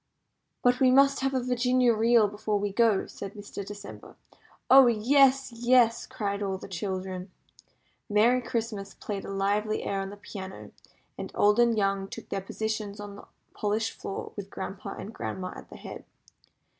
[0.63, 3.63] "But we must have a Virginia Reel before we go," said Mr.
[3.63, 4.15] December.
[4.67, 7.29] "Oh, yes, yes!" cried all the children.
[8.09, 10.71] Merry Christmas played a lively air on the piano,
[11.19, 15.53] and old and young took their positions on the polished floor with grandpa and grandma
[15.55, 16.03] at the head.